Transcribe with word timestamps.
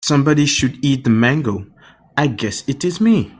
Somebody 0.03 0.47
should 0.47 0.83
eat 0.83 1.03
the 1.03 1.11
mango, 1.11 1.67
I 2.17 2.25
guess 2.25 2.63
it 2.67 2.83
is 2.83 2.99
me. 2.99 3.29